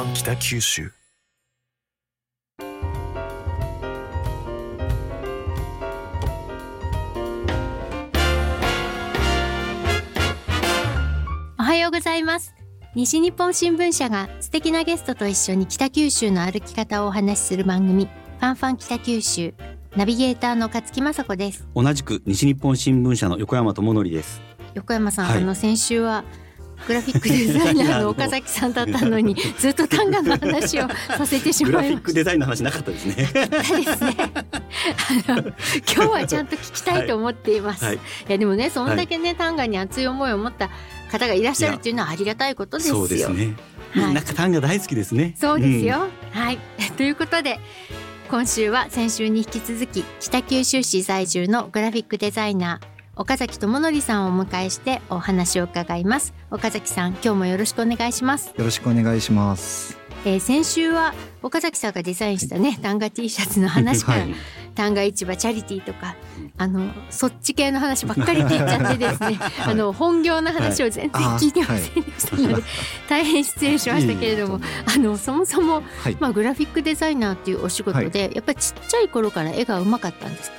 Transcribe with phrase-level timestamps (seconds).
[0.00, 0.90] ファン北九州。
[11.58, 12.54] おはようございます。
[12.94, 19.52] 西日本新聞社が素敵なゲストと一緒に北九州の歩き方をお話しする番組ファンファン北九州
[19.96, 21.68] ナビゲーターの勝木雅子です。
[21.74, 24.40] 同じく西日本新聞社の横山智則です。
[24.72, 25.42] 横山さん、はい。
[25.42, 26.24] あの先週は
[26.86, 33.28] グラフィックデザイナーの岡崎さんだったのにずっと単価の話をさせてしグラまいましフィックデザインの話なかったですね。
[33.32, 34.16] たですね。
[35.28, 35.52] あの今
[35.86, 37.96] 日はちゃんと聞きたいと思っています、はい。
[37.96, 37.98] い、
[38.28, 40.70] やでもねそんだけね単価に熱い思いを持った
[41.10, 42.96] 方がいらっしゃるっていうのはありがたいことですよ。
[42.96, 43.56] そうですね。
[43.92, 44.14] はい。
[44.14, 45.34] なんか単が大好きですね。
[45.36, 46.58] そうですよ、はい。
[46.96, 47.58] ということで
[48.30, 56.32] 今週は先週に引き続き北九州市在住のグラフィックデザイナー岡崎智則さんをお迎えしてお話を伺います。
[56.50, 59.98] 岡崎さん今日もよろしくお願いします、よろしくお願いします。
[60.24, 61.12] えー先週は
[61.42, 64.14] 岡崎さんがデザインしたね単価 T シャツの話か。
[64.14, 64.34] ら、はい。
[64.74, 66.14] 単価市場チャリティーとか
[66.56, 69.38] あのそっち系の話ばっかりって言っちゃってですね。
[69.66, 72.62] あの本業の話を全然聞いてませんでしたので、
[73.06, 74.60] 大変失礼しましたけれども。
[74.86, 80.56] あのそもそもはい、まあ、グラフィックデザイナーっていうお仕事で、やっぱりちっちゃい頃から絵がうまかったんですか？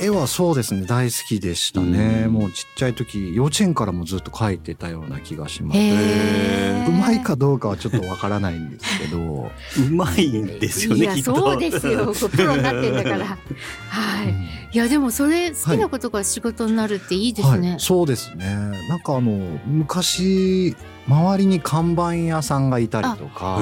[0.00, 0.86] 絵はそうですね。
[0.86, 2.24] 大好きでしたね。
[2.26, 2.32] うん。
[2.32, 5.78] もうちっちゃい時幼稚園からもずっと描いてたような気がします。
[5.78, 11.00] うまいかどうかはちょっとわからないんですけど、うまいんですよね。
[11.00, 11.36] いやきっと。
[11.36, 12.06] そうですよ。
[12.06, 13.26] こうプロになってんだから。
[13.88, 14.50] はい。
[14.72, 18.46] いやでもそれ好きなことが仕事になるっていいですね、はい、そうですね。
[18.88, 19.32] なんかあの
[19.66, 20.76] 昔
[21.08, 23.58] 周りに看板屋さんがいたりとか、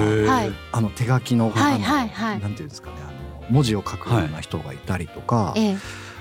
[0.73, 2.41] あの手書きの、はいあのはいはい。
[2.41, 5.77] なんていうんですかね、あの文字を書くような人がいたりとか、ええ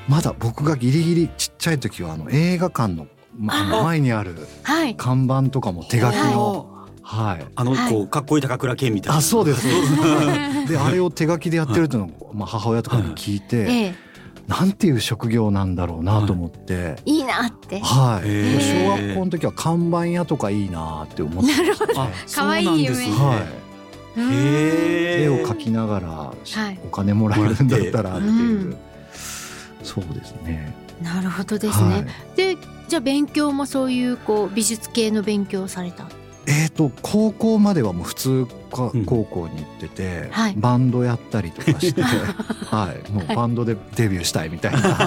[0.08, 4.96] まだ僕がギリギリちっちゃい時はあの映画館の、前にあるはい。
[4.96, 7.46] 看板とかも手書きの、はい。
[7.56, 9.18] あのはいこうかっこいい高倉健みたいな。
[9.20, 9.68] あ、そうです。
[10.68, 13.66] であれを手書きでやってるっていうのを、まあ、母親とかに聞いて、え
[14.04, 14.08] え
[14.48, 16.96] なんていう職業なんだろうなと思って。
[17.04, 17.82] いいなって。
[17.82, 21.86] はい、小学校の時は看板屋とかいいなって思ってました。
[21.86, 21.94] ね。
[21.98, 22.96] あ、 可愛い夢。
[23.12, 23.46] は
[24.16, 26.32] うんい、絵を描きながら、は
[26.72, 26.80] い。
[26.86, 28.36] お金もらえるんだったらっていう、う
[28.70, 28.78] ん
[29.88, 30.76] そうですね。
[31.02, 32.06] なるほどですね、はい。
[32.36, 36.06] でじゃあ勉強もそういうこう美術系の勉強をされた？
[36.50, 39.06] えー、と高校まではもう普通かうん。
[39.06, 40.54] 高校に行ってて、はい。
[40.58, 42.02] バンドやったりとかして、
[42.66, 45.06] はい、もうバンドでデビューしたいみたいななんか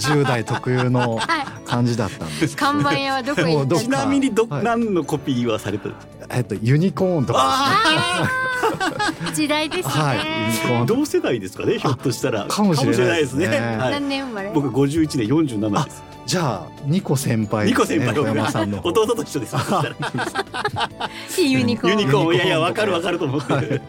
[0.00, 1.46] 10代特有のはい。
[1.66, 2.72] 感じだったんですけど。
[2.72, 4.64] 看板屋はどこに行ったんちなみにど、はい。
[4.64, 6.19] 何のコピーはされたんですか？
[6.32, 8.30] えっとユニコーンとか
[9.34, 10.86] 時代ですね、はいユニコーン。
[10.86, 11.78] 同世代ですかね。
[11.78, 12.46] ひょっとしたら。
[12.46, 13.48] かもしれないですね。
[13.48, 13.58] ね。
[13.58, 13.92] はい。
[13.92, 14.50] 何年生まれ？
[14.52, 16.02] 僕51年47です。
[16.26, 18.06] じゃあ2個先輩二個ですね。
[18.06, 18.52] 先輩。
[18.52, 18.88] さんの方。
[19.02, 19.56] 弟と一緒です。
[21.40, 21.98] ユニコーン。
[21.98, 22.34] ユニコーン。
[22.34, 23.52] いやいやわかるわかると思って。
[23.52, 23.82] はい。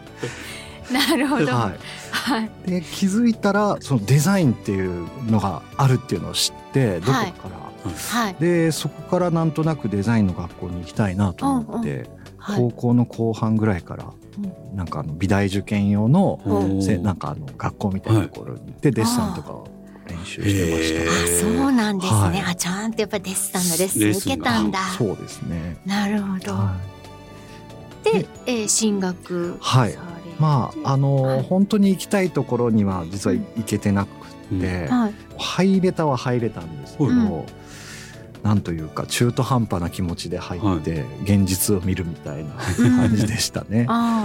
[0.92, 1.72] なるほど、は
[2.10, 2.50] はい。
[2.66, 8.36] い、で気づいたらそのデザインっていうのがあるっていうのを知ってどこから、はい。
[8.40, 14.12] でそこからなんとなくデザインの学校に行きたいなと思って、はい高校の後半ぐらいから、
[14.74, 16.82] なんかあの美大受験用のうん。
[16.82, 19.68] せなんかあの学校みたいなところに行ってデッサンとかを
[20.08, 21.00] 練習してました。
[21.00, 21.04] ね。
[21.04, 22.40] へあそうなんですね、はい。
[22.52, 24.78] あちゃんとやっぱデッサンのレッスン受けたんだ。
[24.80, 25.76] あそうですね。
[25.84, 26.76] なるほど、は
[28.04, 29.98] で、えー進学はい。
[30.38, 31.42] まああの、はい。
[31.42, 34.10] 本当に行きたいところには実は行けてなく
[34.60, 35.14] て、はい。
[35.38, 37.44] 入れたは入れたんですけど、うん
[38.42, 43.86] なんというか中途半端な気持ちで入って現実を見るみたいな 感じでしたね。
[43.88, 44.24] は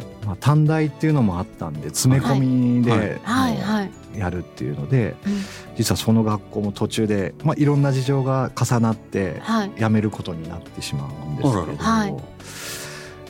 [0.00, 0.26] い。
[0.26, 2.96] まあ、短大っていうのもあったんで詰め込みは
[3.82, 3.90] い。
[4.14, 5.42] でやるっていうので、うん。
[5.76, 9.72] 実はその学校も途中で、まあ、いろんな事情が重なってはい。
[9.78, 12.14] 辞めることになってしまうんですけれども、はい。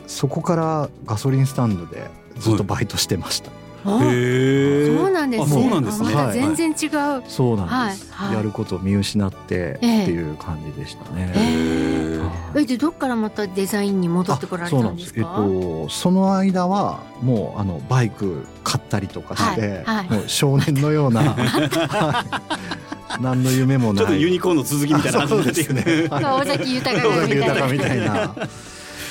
[0.07, 3.51] そこからガソリンスタンドでずっとバイトしてました。
[3.51, 3.64] あへえ。
[3.85, 5.45] そうなんですね。
[5.45, 6.09] あそうなんですね。
[6.13, 6.87] あまた全然違
[7.19, 8.37] う、そうなんです、はいはい。
[8.37, 10.05] やることを見失ってってええ。
[10.07, 11.33] いう感じでしたね。
[11.37, 12.63] えへはい。
[12.63, 15.11] えでどっからまたデザインに戻ってこられそうたなんんです。
[15.11, 20.11] すえっでかとその間はもうあのバイク買ったりとかして、はいはい。
[20.11, 24.05] もう少年のようなはい 何の夢もない。
[24.07, 26.09] ちょっとユニコーンの続きみたいな感じになってるね。
[26.09, 28.35] はい 尾崎豊みたいな豊みたいな。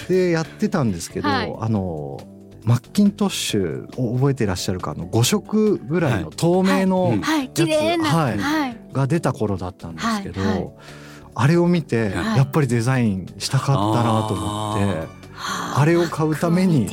[0.10, 1.56] でやってたんですけど、はい。
[1.60, 2.20] あの
[2.64, 7.16] マッキントッシュを覚えていらっしゃるかあの5色ぐらいの透明の、はい。
[7.16, 7.50] うんはい。
[8.00, 8.38] はい。
[8.38, 8.78] はい。
[8.94, 10.78] が出た頃だったんですけど、
[11.36, 12.38] あれを見て、はい。
[12.38, 16.90] やっぱりデザインしたかったなと思ってはあれを買うために。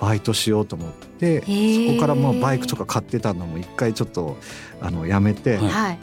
[0.00, 1.88] バイトしようと思ってー。
[1.88, 4.36] そこからまあバイクとか買ってたのも一回ちょっと
[4.80, 5.58] あのやめて、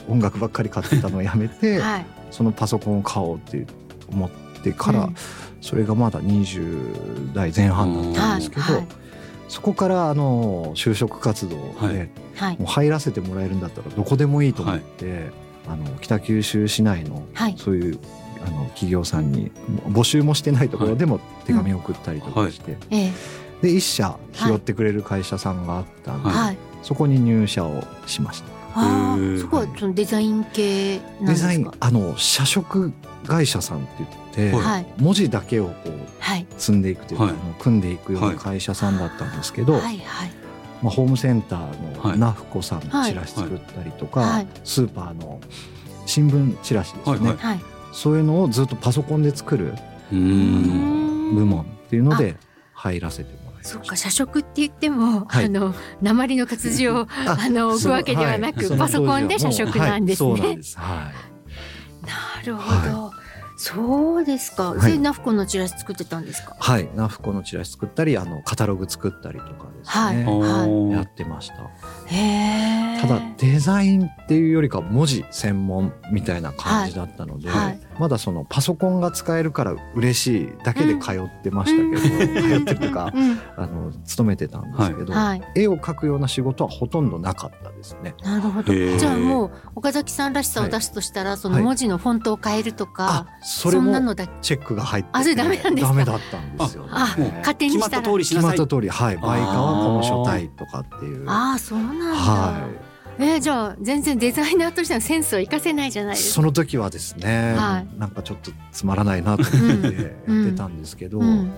[0.07, 2.05] 音楽ばっかり買ってたのをやめて、はい。
[2.31, 3.67] そのパソコンを買おうって
[4.09, 4.29] 思っ
[4.63, 5.15] てから、うん
[5.61, 8.87] それがまだ20代前半だったんですけど、はい。
[9.47, 12.09] そこからあの就職活動で、はい。
[12.35, 12.57] はい。
[12.57, 15.29] もう入らせてもらえるんだったらどこでもいいと思って、
[15.67, 17.55] あの北九州市内のはい。
[17.57, 17.99] そういう
[18.45, 19.51] あの企業さんに
[19.87, 23.11] 募集もしてないところでも手紙を送ったりとかして、ええ。
[23.61, 26.57] で一社拾ってくれる会社さんがあったんで、はい。
[26.81, 28.60] そこに入社をしました。
[28.75, 31.49] ああそこはそのデザイン系なんですか？
[31.49, 32.93] デザインあの社食
[33.25, 33.87] 会社さんって
[34.35, 34.85] 言って、はい。
[34.97, 35.89] 文字だけをこう
[36.19, 36.47] はい。
[36.57, 37.33] 積んでいくというか、はい。
[37.59, 39.99] 組んでいくような会社さんだったんですけど、はいはい。
[40.81, 42.17] まあ、ホームセンターはい。
[42.17, 44.47] のナフコさんのチラシ作ったりとか、はい。
[44.63, 45.39] スーパーの
[46.05, 47.59] 新聞チラシですね、はい
[47.93, 49.73] そういうのをずっとパソコンで作る
[50.11, 52.37] 部門っていうので
[52.73, 53.40] 入らせて。
[53.61, 55.45] そっか社食って言っても、はい。
[55.45, 60.31] あの鉛の活字をああの置くわけではなくそうパソコンで社食なんですね。
[60.31, 60.41] はい。
[62.05, 62.31] な。
[62.41, 63.11] なるほど、
[63.55, 64.81] そうですか、はい。
[64.81, 66.55] それナフコのチラシ作ってたんですか？
[66.59, 70.17] はい、ナフコのチラシ作ったり、あのカタログ作ったりとかですはい。
[70.17, 70.25] ね。
[70.25, 70.91] はい。
[70.91, 71.55] やってました。
[72.07, 77.65] へえただデザインっていうよりかは文字専門みたいな感じだったので、はい。
[77.65, 82.35] はいまだそのパソコンが使えるから嬉しいだけで通ってましたけど、うん。
[82.35, 83.39] 通ってるというかうん。
[83.57, 85.41] あの勤めてたんですけど、はい。
[85.55, 88.15] 絵を描くような仕事はほとんどなかったですね。
[88.23, 88.73] なるほど。
[88.73, 95.93] じゃあもう岡崎さんらしさを出すとしたら、その文字のフォントを変えるとか、それもんなのだチェックが入っててあそれダメなんですか？
[95.93, 96.89] ダメだったんですよ、ね。
[96.91, 98.51] あもう勝手に決まったしたら通りしなさい。
[98.51, 101.29] 決まった通り、はい、バイカはこの書体とかっていう。
[101.29, 102.67] ああそうなんだ、は
[103.19, 106.15] えーじゃあ全然デザイナーとしてのセンスを生かせないじゃないい。
[106.15, 106.35] ですか。
[106.35, 107.99] その時はですね、はい。
[107.99, 111.51] なんかちょっとつまらないなと思ってやってたんですけど、うん。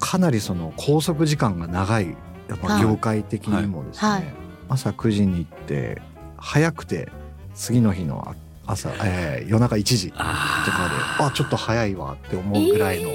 [0.00, 2.16] かなりその拘束時間が長い
[2.48, 4.20] やっぱ業界的にもですね、はい。
[4.22, 4.34] はい。
[4.68, 6.02] 朝9時に行って
[6.36, 7.08] 早くて
[7.54, 8.34] 次の日の
[8.66, 13.10] 朝、えー夜中1時とかでああちょっと早いわって思うぐらいの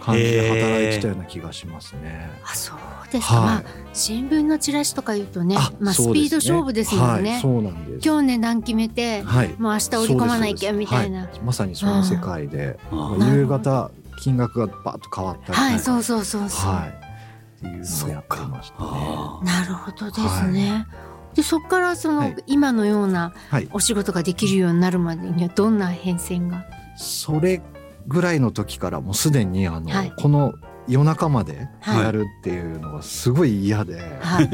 [0.00, 2.30] 感じで働いてたような気がしますね。
[2.44, 2.78] あそう
[3.12, 3.44] ですか、はい。
[3.44, 3.62] まあ
[3.92, 8.08] 新聞のチラシとか言うとねあまあ、スピード勝負ですもんね、はい、そうなんです。
[8.08, 11.28] 今日値段決めて、はい、もう明日織り込まないけんみたいな。
[11.44, 12.78] まさにその世界で
[13.20, 13.90] 夕方
[14.20, 16.88] 金額がバッと変わったりはい、そうそうそうそう、はい。
[16.88, 18.90] っていうのをやっていましたね。
[18.90, 20.86] あなるほどですね、
[21.34, 22.36] でそこからその、はい。
[22.46, 26.64] 今のようなはい、お仕事ができるようになるまでにはどんな変遷が？
[26.96, 27.62] それ
[28.06, 30.12] ぐらいの時からもうすでにあの、はい。
[30.16, 30.54] この
[30.88, 32.02] 夜中まではい。
[32.02, 34.48] やるっていうのがすごい嫌で、はい。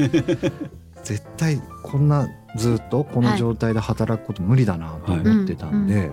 [1.03, 6.11] 絶対こんなずっとこの状態で働くこと無理だなと思ってたんで、はい。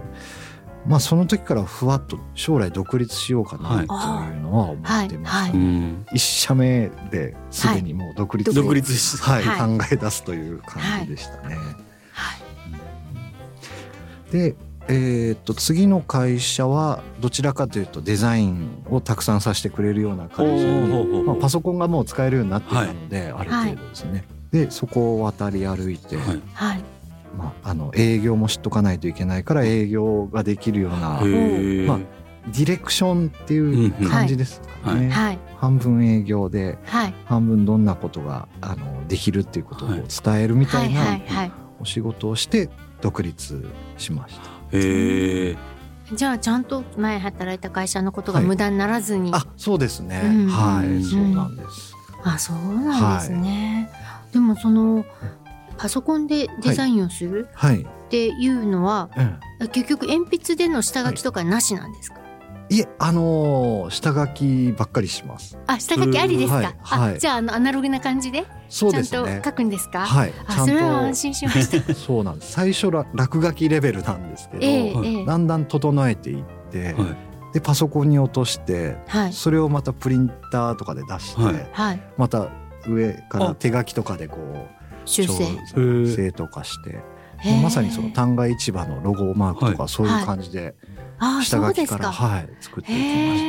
[0.87, 3.87] まあその時からふわっと将来独立しようかなという
[4.41, 5.51] のは思ってました、はい。
[5.51, 6.07] ーうん。
[6.13, 8.97] 一社目ですでにもう独立、独立。
[8.97, 9.43] しはい。
[9.45, 9.79] はい。
[9.79, 11.57] 考え出すという感じでしたね。
[12.13, 12.37] は
[14.31, 14.33] い。
[14.33, 14.55] で、
[14.89, 24.25] えーっと次の会社はどちらかというとデザインをたくさんさせてくれるような会社に、まあ、パソコンがもう使えるようになってたので、ある程度ですね。
[24.51, 26.43] でそこを渡り歩いて、はい。
[26.55, 26.85] はい。
[27.37, 35.11] まあ、あの営業も知っとかないといけないから営業ができるようなまあディレクションっていう感じですかね。
[35.11, 35.39] はい。
[35.59, 37.15] 半分営業ではい。
[37.27, 40.05] 半分どんなことがあのできるっていうことを伝
[40.41, 41.53] えるみたはいいはないはい。
[41.81, 42.71] お仕事をして
[43.03, 43.67] 独立
[43.99, 44.58] しました。
[44.73, 45.57] へえ
[46.15, 48.49] じゃあちゃんと前働いた会社のことがはい。
[48.49, 50.23] 無駄にならずに、あ、そうですね。
[50.25, 51.95] うんはい、そうなんです。
[52.25, 53.91] あそうなんですね、
[54.33, 55.05] でもその
[55.77, 57.83] パソコンでデザインをするはい。
[57.83, 62.19] っていうのは、うん結局鉛筆での下書きとかなしなんですか、
[62.71, 65.59] いえ、あのー下書きばっかりします。
[65.67, 67.15] あ下書きありですか、はいはい。
[67.17, 68.45] あじゃああのアナログな感じで？
[68.69, 69.41] そうちゃんですね。
[69.43, 71.81] と書くんですか、はい、ちあそれはゃん安心しました。
[71.81, 71.95] と。
[71.99, 72.53] そうなんです。
[72.53, 75.25] 最初ら落書きレベルなんですけど、はいええええ。
[75.25, 76.95] だんだん整えていって、はい。
[77.55, 79.33] でパソコンに落として、はい。
[79.33, 81.69] それをまたプリンターとかで出して、はい。
[81.73, 82.01] はい。
[82.19, 82.49] また
[82.87, 83.55] 上からあ。
[83.55, 84.69] 手書きとかでこう
[85.07, 85.47] 修正。
[86.07, 86.99] 調整とかして、
[87.39, 87.63] へえ。
[87.63, 90.99] まさにその旦過市場のロゴマークとかはそういう感じであ
[91.43, 92.13] 下書きから、そうですか。
[92.13, 93.49] はい、作っていきました。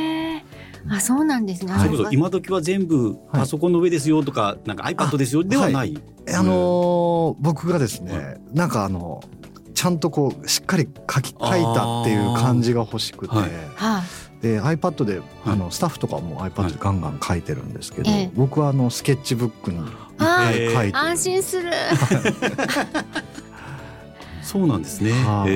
[0.88, 1.86] あそうなんですね、はい。
[1.86, 6.00] それこそ今時は全部パソコンの上ですよとか、なんか iPad ですよではない。
[6.34, 9.20] あのー僕がですね、なんかあの
[9.74, 11.38] ちゃんとこうしっかり書き書い
[11.74, 13.50] たっていう感じが欲しくて、はい。
[13.76, 14.02] はい。
[14.42, 18.30] で iPad で、あはのスタッフとかも iPad でガンガン書いてるんですけど、ええ。
[18.34, 19.84] 僕はあのスケッチブックに書
[20.50, 21.70] いてる安心する。
[24.42, 25.12] そうなんですね。
[25.12, 25.50] はい。
[25.50, 25.54] へ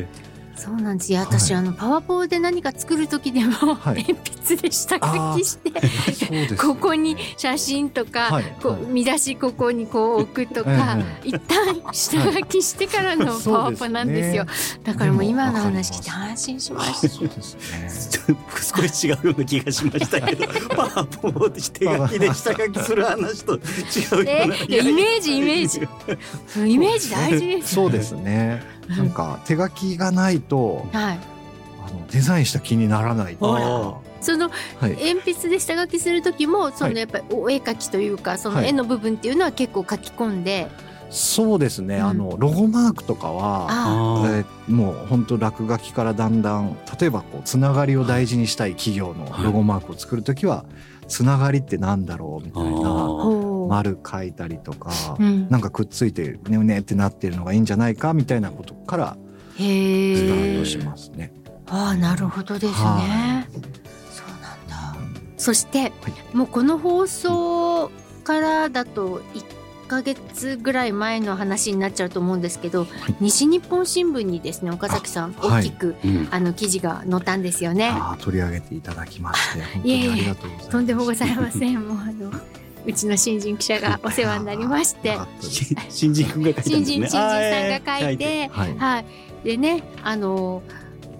[0.00, 0.25] え
[0.56, 1.12] そうなんです。
[1.12, 14.44] よ私、はい、あのパワポで何か作る時でも、はい、鉛筆で下書きしてここに写真とか、はい、こう見出しここにこう置くとか、一旦下書きしてからのパワポなんですよ。
[14.44, 14.50] ね、
[14.84, 17.08] だからもう今の話聞いて安心しました。
[18.76, 25.88] 少し違うような気がしましたけど パワポで手書きで下書きする話と違うような、えー、イメージイメージ。
[26.66, 31.18] イメージ大事です、そうですねなんか手書きがないと、はい、
[31.86, 33.36] あのデザインした気にならない。
[34.20, 34.50] その、
[34.80, 40.68] 鉛筆で下書きする時もそのやっぱりお絵描きというかその絵の部分っていうのは結構書き込んで。
[41.08, 43.68] そうですね、うん、あのロゴマークとかは、
[44.26, 50.64] えー、もう本当落書きからだんだん例えばこうつながりを大事にしたい企業のロゴマークを作る時は、
[51.06, 52.70] つながりってなんだろうみたいな
[53.68, 59.16] 丸書いたりとか、うん、なんかくっついてねうねってなってるのがいいんじゃないかみたいなことから
[59.54, 61.32] スタートしますね。
[61.68, 63.48] ああなるほどですね。
[64.10, 64.96] そうなんだ。
[65.36, 65.92] そして、はい、
[66.36, 67.90] もうこの放送
[68.24, 69.44] からだと1
[69.88, 77.92] ヶ月ぐらい前の話になっちゃうと思うんですけど、はい、西日本新聞にですね岡崎さん大きくあ、はいうん、あの記事が載ったんですよね。
[78.20, 80.68] 取り上げていただきまして本当にありがとうございます。
[80.70, 81.86] とんでもございません。
[81.86, 82.30] もうあの
[82.86, 85.18] うちの新人記者がお世話になりまして、
[85.90, 89.04] 新人君が書いて、ね、新人新人さんが書いて、はい、はい、
[89.44, 90.62] でねあの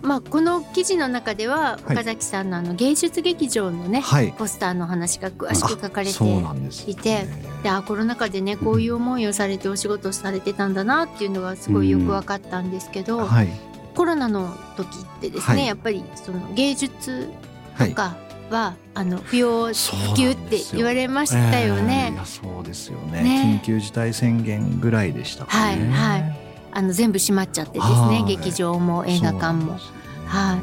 [0.02, 7.26] まあ、この記事の中では岡崎さんのあの芸術劇場のね、はい、ポスターの話が詳しく書かれていて。
[7.62, 13.26] であコロナ禍でねこういう思いをされてお仕事されてたんだなっていうのがすごいよく分かったんですけど、うん。
[13.26, 13.48] はい、
[13.96, 17.28] コロナの時ってですね、はい、やっぱりその芸術
[17.76, 18.16] とか
[18.50, 22.12] は、あの不要不急って言われましたよね。
[22.16, 25.90] えー、そうですよね、ね、緊急事態宣言ぐらいでしたかね。
[25.92, 26.36] はいはい。
[26.72, 29.78] あの全部閉まっちゃってですね劇場も映画館も。
[30.26, 30.58] は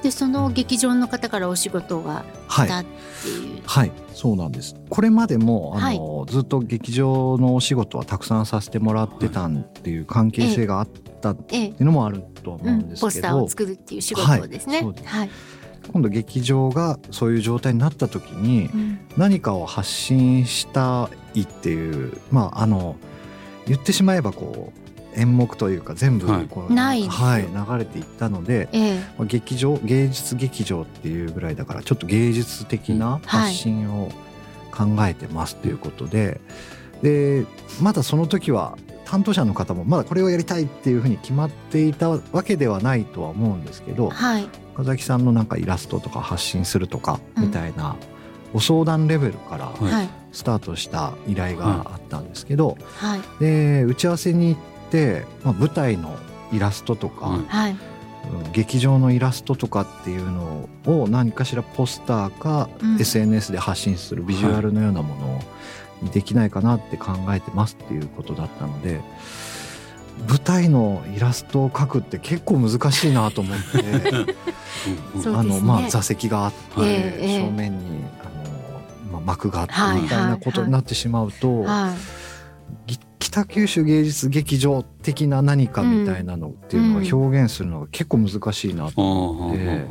[0.00, 4.76] い、でその劇場の方からお仕事が来たっていう、はい、はい、そうなんです。
[4.88, 10.88] これまでもあの、はい、ずっと劇場のお仕事はたくさんさせてもらってたんっていう関係性があっ
[11.20, 13.00] たっていうのもあると思うんですけど、ええ。
[13.00, 14.86] うん、ポスターを作るっていう仕事ですね。
[15.04, 15.30] はい、
[15.92, 18.70] 今度劇場がそういう状態になった時に
[19.16, 22.96] 何かを発信したいっていうまああの
[23.66, 34.10] 言ってしまえばこう演目というか全部こう、はい、はい、流れていったので、ええ、劇場芸術劇場っていうぐらいだからちょっと芸術的な発信を
[34.70, 36.40] 考えてますということで、
[37.02, 37.46] で
[37.80, 47.96] まだその時は担当者の方もまだこれをやりたいっていうふうに決まっていたわけではないとは思うんですけど、はい、岡崎さんのなんかイラストとか発信するとかみたいな、
[48.52, 49.72] ご相談レベルから
[50.32, 56.16] スタートした依頼があったんですけど、はい、で打ち合わせに行っ、まあ、舞台の
[56.52, 57.76] イラストとか、はい、
[58.52, 65.26] 劇場のイラストとかっていうのを何かしらポスターか SNS で発信するビジュアルのようなもの
[66.06, 69.00] をできないかなって考えてますっていうことだったので。
[70.26, 74.34] 舞台のイラストを描くって結構難しいなと思って。
[75.26, 81.92] あのまあ座席があって、えー、正面にあの、まあ、幕があってみたいなことになってしまうと、は
[82.86, 89.86] い、北九州芸術劇場的な何かみたいなのっていうのが表現するのが結構難しいなと思って、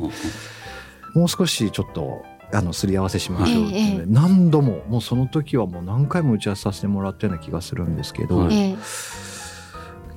[1.14, 8.48] もう少しちょっとあのすり合わせしましょうっていう、ね、何度ももうその時はもう何回も打ち合わせさせてもらったような気がするんですけど、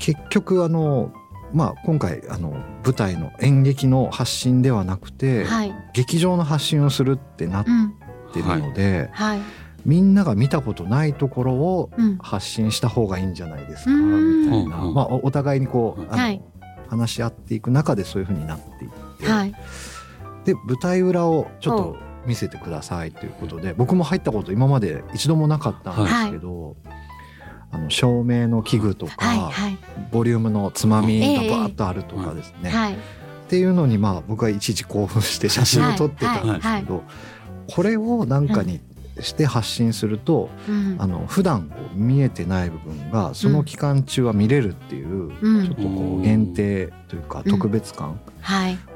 [0.02, 1.14] 結局あの
[1.54, 2.52] まあ、今回あの
[2.84, 7.66] 舞台の演劇の発信ではなくて、はい、劇場の発信をするってなっ
[8.34, 9.40] てるので、はい。
[9.40, 9.48] はい。
[9.86, 11.90] みんなが見たことないところを
[12.22, 16.42] 発信した方がいいんじゃないですか、みたいな、まあ、お互いにこうあの、はい、
[16.88, 19.56] 話し合っていく中でそういうふうになっていって、はい、
[20.46, 27.01] で舞台裏をちょっと見せてくださいということで僕も入ったこと今まで一度もなかったんですけど、はい、あ
[27.82, 29.78] の照明の器具とか、はいはい、
[30.12, 32.98] ボリュームのつまみがバーッとあるとかですね、えっ
[33.50, 37.04] ていうのにまあ僕は一時興奮して写真を撮ってたんですけど、
[37.70, 38.80] これをなんかに
[39.20, 48.20] して発信すると、うん、あの普段見えてない部分がその期間中は見れるっていう、うん、ちょっとこう限定というか特別感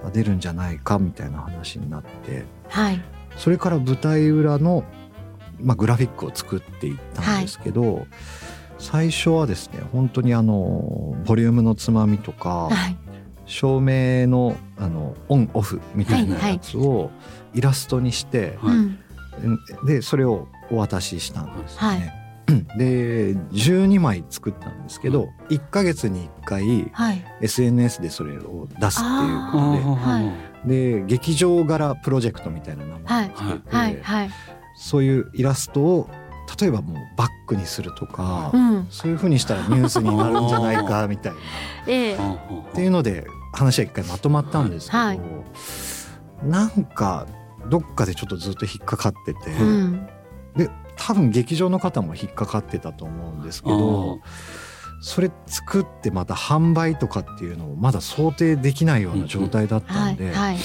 [0.03, 3.01] が出るんじゃないかみたいな話になって、はい、
[3.37, 4.83] それから舞台裏の、
[5.61, 8.07] まあ、グラフィックを作っていったんですけど、はい、
[8.77, 12.97] 最初はですね本当にあのボリュームのつまみとか、はい、
[13.45, 17.11] 照明のあのオンオフみたいなやつを
[17.53, 19.05] イラストにして、はい
[19.85, 21.77] でそれをお渡ししたんですね。
[21.79, 27.23] はい、で12枚作ったんですけど、1か月に1回はい。
[27.41, 29.49] SNS でそれを出すっていうあ
[29.83, 30.25] こはい
[30.63, 34.01] とでで劇場柄プロジェクトみたいな名前をつけて、はい。
[34.01, 34.29] はい。
[34.77, 36.09] そういうイラストを
[36.59, 38.87] 例えばもうバックにするとか、うん。
[38.89, 41.39] そういうふうにしたらニュースになるんじゃないかみたいな。
[41.87, 42.15] ええ。
[42.15, 42.17] っ
[42.73, 45.19] ていうので話は一回まとまったんですけど、はい。
[46.43, 47.25] なんか
[47.69, 50.07] どっかでちょっとずっと引っかかってて、うん。
[50.55, 54.19] で多分劇場の方も引っかかってたと思うんですけど
[55.01, 60.57] それ作ってまた販売とかっていうのをまだ想定できないような状態だったんで、はいはい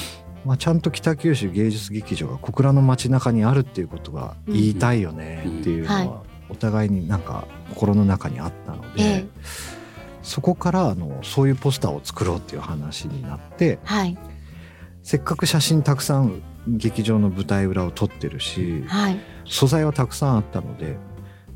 [0.45, 9.27] まあ、ちゃんと北九州芸術劇場が小倉の街中にあるっていうことが言いたいよねっていうのうんはお互いになんか心の中にあったので、ええ。
[10.23, 14.19] そこからあのそういうポスターを作ろうっていう話になってはい。
[15.03, 19.21] せっかく写真たくさん劇場の舞台裏を撮ってるしはい。
[19.47, 20.97] 素材はたくさんあったので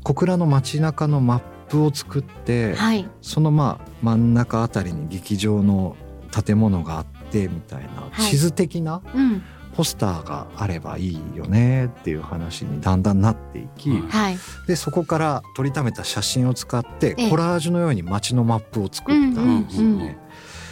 [0.03, 3.09] 小倉の街中のマップを作って、はい。
[3.21, 5.95] そのまあ真ん中あたりに劇場の
[6.31, 8.21] 建物があってみたいなはい。
[8.29, 9.43] 地図的なうん。
[9.75, 14.07] ポスターがあればいいよねっていう話にだんだんなっていき、うん。
[14.07, 14.37] はい。
[14.67, 17.29] でそこから撮りためた写真を使ってええ。
[17.29, 19.41] コラージュのように街のマップを作った。
[19.41, 20.17] んですようんうんね。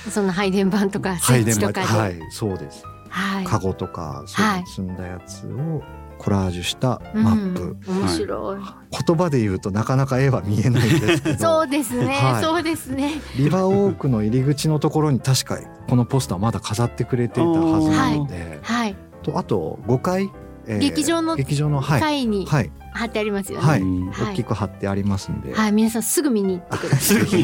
[0.09, 2.83] その配電盤とか設配電置とかはいそうです。
[3.09, 3.43] はい。
[3.45, 4.49] カゴとかそうい。
[4.57, 5.83] うの積んだやつを
[6.23, 8.59] コラージュしたマップ、うん面白い。
[9.05, 11.37] 言葉で言うとなかなか絵は見えないんですけど。
[11.43, 12.13] そうですね。
[12.13, 12.43] はい。
[12.43, 13.21] そうですね。
[13.37, 18.95] リバーウォークの入り口のところに確かこのポスターまだ飾ってくれていたはずなので、はい。
[19.21, 20.31] とあと5階、
[20.67, 22.01] えー劇場の劇場のはい。
[22.01, 22.71] 階にはい。
[22.95, 23.65] 貼ってありますよね。
[23.65, 25.71] はい、大きく貼ってありますんで、はい。
[25.71, 26.99] 皆さんすぐ見に行ってください。
[27.25, 27.43] すぐに。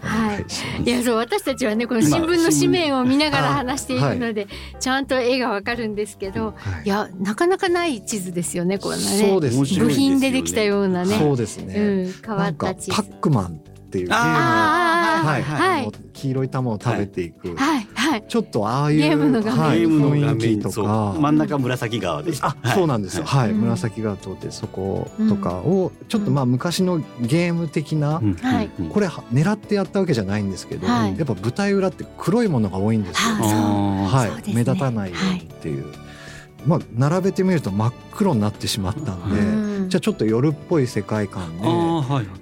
[0.00, 0.82] はい。
[0.84, 4.48] いやそう私たちはねこの新聞の紙面を見ながら話しているので
[4.80, 6.82] ちゃんと絵がわかるんですけどはい。
[6.86, 9.02] いやなかなかない地図ですよねこんなね。
[9.04, 9.58] そうですね。
[9.58, 11.16] 面白い部品でできたようなね。
[11.18, 12.90] そうですね、うん変わった地図。
[12.90, 18.24] パックマンっていうゲームはい、はい黄色い玉を食べていく、はいはい。
[18.26, 19.60] ちょっとああいうゲームの画面。
[19.60, 21.16] はい、ゲームの画雰囲面気とそうか。
[21.18, 23.24] 真ん中紫側であ、そうなんですよ。
[23.24, 23.60] ははい、うん。
[23.60, 28.36] 紫が通ってそことかをちょっとまあ昔のゲーム的な、うん。
[28.90, 31.16] これは狙ってやったわけじゃないんですけど、はい。
[31.16, 33.34] やっぱ舞台裏って黒いものが多いんですよ。
[33.34, 34.54] はい、そうですね。
[34.54, 35.84] 目立たないようにっていう。
[36.66, 39.88] まあ並べてみると真っ黒になってしまったんで、うん。
[39.88, 41.66] じゃあちょっと夜っぽい世界観で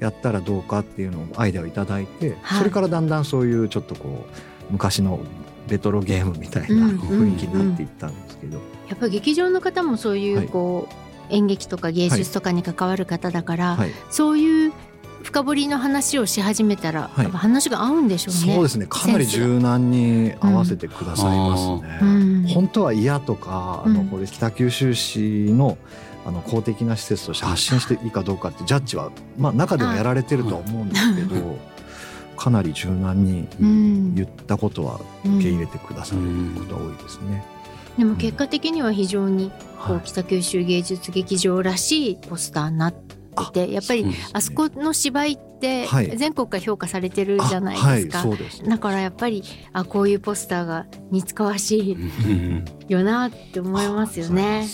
[0.00, 2.58] やったらどうかっていうのをアイデアをいただいて、はい。
[2.58, 4.26] それからだんだんそういうちょっとこ
[4.70, 5.20] う昔の
[5.68, 10.44] レトロゲームみたいなうん雰囲気になっていったんですけど、やっぱり劇場の方もそういはい。
[10.46, 10.94] うこう
[11.32, 14.72] 演劇とか芸術とかに関わる方だからはい、そういう
[15.22, 17.24] 深掘りの話をし始めたらはい。
[17.24, 18.54] やっぱ話が合うんでしょうね。
[18.54, 18.86] そうですね。
[18.88, 21.98] かなり柔軟に合わせてくださいますね。
[22.00, 22.46] うん。
[22.48, 23.94] 本当は嫌とか、あうん。
[23.94, 25.18] のこれ北九州市
[25.50, 25.76] の
[26.24, 31.56] あの公的な施設として発信していいかどうかってジャッジは、まあ、中ではやられてるとは思うんですけど、
[32.38, 36.22] かなり柔軟にうん言ったことは受け入れてくださる
[36.58, 37.44] ことが多いですね。
[37.98, 39.50] でも結果的には非常に
[39.84, 39.96] こはい。
[39.98, 43.08] う北九州芸術劇場らしいポスターになって
[43.52, 46.16] てやっぱりうんあそこの芝居ってはい。
[46.16, 48.20] 全国から評価されてるじゃないですか。
[48.20, 51.98] あはい、そうですだからやっぱりあこういうポスターが似つかわしいう
[52.28, 52.64] ん。
[52.88, 54.66] よなって思いますよね。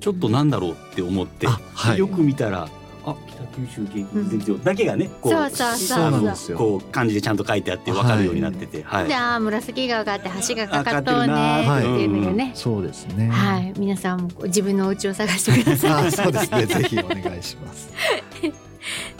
[0.00, 1.98] ちょっとなんだろうって思ってあはい。
[1.98, 2.68] よく見たら
[3.06, 6.58] あ北九州芸術劇場だけがねこそうそうそうそうなんですよ。
[6.58, 12.50] こう漢字でちゃんと書いてあって分かるようになっててはいであー紫川があって橋がかかっとうねーっていうのがね。
[12.54, 13.28] そうですね。
[13.28, 16.66] はい、皆さんも自分のお家を探してくださいあ、そうですね。
[16.66, 17.90] ぜひお願いします。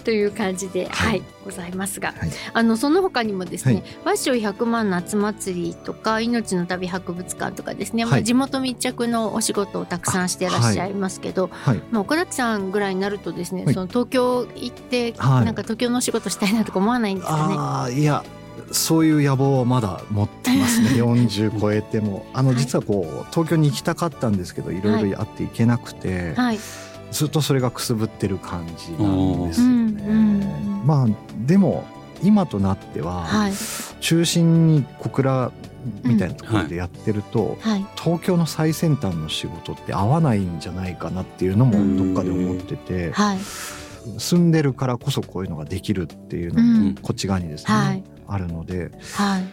[0.06, 2.30] という感じで、は、はいいございますが、はい。
[2.52, 3.84] あのその他にもですね、はい。
[4.04, 11.82] 和紙100万夏祭りとか命の旅博物館とかですね、まあはい地元密着のお仕事をたくさんしてらっしゃいますけど、はい。
[11.90, 13.74] まあ岡崎さんぐらいになるとですね、はい。
[13.74, 15.44] その東京行って、はい。
[15.44, 17.54] なんか東京のお仕事したいなとか思わないんですかね？
[17.58, 18.24] ああ、いや。
[18.72, 20.90] そういう野望はまだ持ってますね。
[21.02, 22.26] 40超えても。
[22.32, 22.58] あのはい。
[22.58, 24.80] 実はこう東京に行きたかったんですけどい。
[24.80, 26.58] ろいろあって行けなくて、はい、
[27.10, 29.85] ずっとそれがくすぶってる感じなんですようん
[30.84, 31.06] まあ
[31.46, 31.84] でも
[32.22, 33.52] 今となっては、はい、
[34.00, 35.52] 中心に小倉
[36.04, 43.38] みたいなところでやってると、はい、東京の最先端の仕事って合わないんじゃないかなっていうのもどっかで思っててはい、
[44.18, 46.88] 住んでるからこそこういうのができるっていうのうん。
[46.90, 49.44] もこっち側にですね、はい、あるのではい、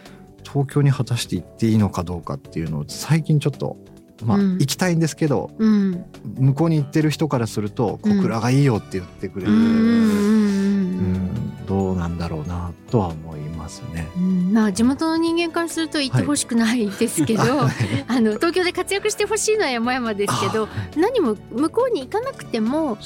[0.42, 3.76] 東京に果たして行っていいのかどうかっていうのを最近ちょっと
[4.24, 4.52] まあうん。
[4.58, 6.04] 行きたいんですけど、うん、
[6.38, 9.50] 向こうに行ってる人からすると小倉がいいよって言ってくれて、
[11.66, 14.06] どうなんだろうなとは思いまますね。
[14.16, 17.72] うん、まあ地元の人間からすると行ってほしくないですけど、はい、
[18.06, 22.98] あの東京で活躍してほしいのは山々ですけど何も向こうに行かなくてもね、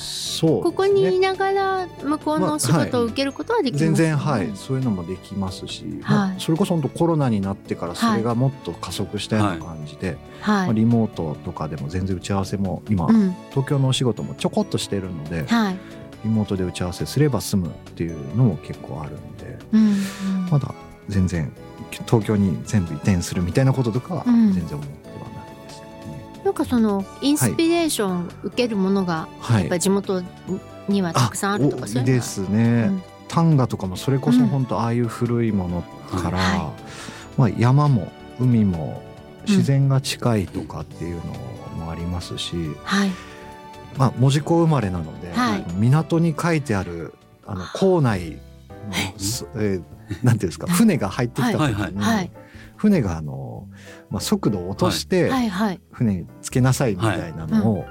[0.42, 4.12] ここにいながら向こうの仕事を受けることはできます、ね。
[4.12, 4.56] まあはい、全然はい。
[4.56, 10.66] そういうのもできますし、はい、それこそ本当コロナになってからそれがもっと加速したような感じで、はい。
[10.66, 15.44] まあ、リモートとかでも全然打ち合わせも今、うん、東京のお仕事もちょこっとしてるので。
[15.46, 15.78] はい
[16.24, 19.96] リモートで打ち合わせすれば済むっていうのも結構あるんで、うんうん、
[20.50, 20.74] まだ
[21.08, 21.52] 全然
[22.06, 26.34] 東京に全部移転するみたいなこととかは全然思ってはないです、ね。
[26.38, 30.22] うん、なんかそのインスピレーション受けるものがやっぱ地元
[30.88, 35.82] にはたくさんあるとか、そういうですね、うん、短歌とかもそれこそ本当ああいう古いもの
[36.20, 39.02] から、はい、まあ、山も海も
[39.46, 41.32] 自然が近いとかっていうの
[41.84, 43.10] もありますし、はい
[43.98, 47.12] まあ、門司港生まれなので、はい、港に書いてある
[47.44, 48.38] あの港内の、
[49.56, 49.80] え？
[49.80, 49.82] ー、
[50.24, 52.30] なんていうんですか船が入ってきた時に、はい、
[52.76, 53.66] 船があの、
[54.10, 55.30] まあ、速度を落として、
[55.90, 57.84] 船につけなさいみたいなのを、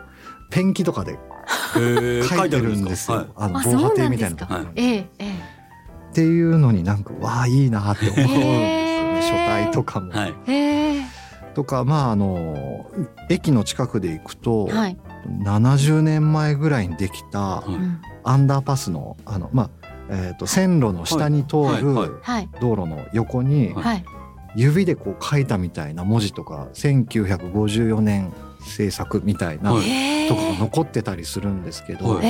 [0.50, 1.20] ペンキとかで
[1.74, 3.28] 書いてるんですよ。
[3.36, 4.70] あの防波堤みたいなところに。
[4.76, 5.58] ええ
[6.10, 9.20] っていうのになんかわあいいなって思うんですよね。
[9.22, 10.12] 書体とかも。
[11.54, 12.90] とかまああの
[13.30, 17.64] 駅の近くで行くと、はい、70年前ぐらいにできた
[18.24, 19.70] アンダーパスのあの、まあ
[20.10, 22.22] えー、と線路の下に通る
[22.62, 23.74] 道路の横に
[24.56, 32.22] 指でこう書いたみたいな文字とか1954年制作みたいなとかが残ってたりするんですけど、ま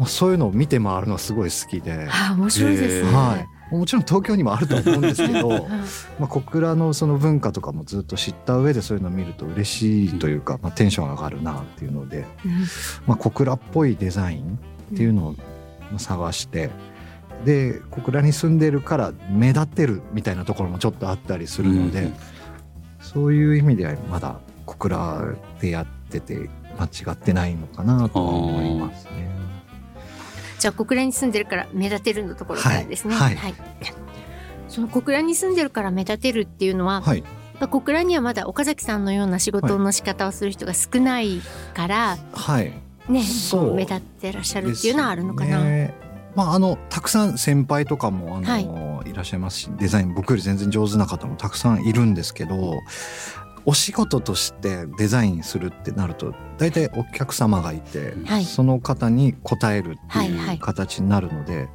[0.00, 2.08] あ、そういうのを見て回るのはすごい好きで。
[2.36, 5.68] 面白いですね、はいもちろん東京にもあると思うんですけど
[6.18, 12.26] まあ小倉のその文化とかもずっと知った上でそういうのを見ると嬉しいというか、まあ、テンション上がるなっていうので、
[13.06, 14.58] まあ、小倉っぽいデザイン
[14.92, 15.34] っていうのを
[15.98, 16.70] 探して。
[17.44, 22.10] で小倉に住んでるから目立ってるみたいなところもちょっとあったりするので、
[23.00, 29.28] そういう意味ではまだ小倉でやってて間違ってないのかなと思いますね。
[30.58, 33.14] じゃあ小倉に住んでるから目立てるのところからですね。
[33.14, 33.54] はい、はい、
[34.68, 37.24] その小倉に住んでるから目立てるっていうのは、はい、
[37.60, 41.40] 小倉にはまだ岡崎さんのような仕事の仕方をする人が少ない
[41.74, 42.72] から、はい、
[43.08, 43.74] ね、そう。
[43.74, 45.58] 目立ってらっしゃるっていうのはあるのかな。
[46.34, 52.78] まあ、あのたくさん先輩とかもあの、はい、いらっしゃいますしデザイン僕より全然上手な方もたくさんいるんですけど
[53.68, 61.70] お仕事としてデザインするってなると大体お客様がいて、はい、その方に応えるっていう形になるので、はいはい、